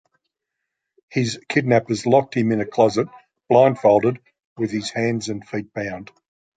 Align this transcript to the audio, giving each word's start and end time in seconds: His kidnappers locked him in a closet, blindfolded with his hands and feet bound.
His 1.11 1.37
kidnappers 1.47 2.07
locked 2.07 2.33
him 2.35 2.51
in 2.51 2.59
a 2.59 2.65
closet, 2.65 3.07
blindfolded 3.49 4.19
with 4.57 4.71
his 4.71 4.89
hands 4.89 5.29
and 5.29 5.47
feet 5.47 5.71
bound. 5.75 6.09